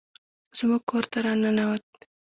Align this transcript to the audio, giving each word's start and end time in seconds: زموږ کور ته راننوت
زموږ 0.57 0.81
کور 0.89 1.03
ته 1.11 1.17
راننوت 1.25 1.85